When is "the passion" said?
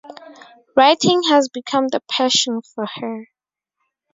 1.89-2.63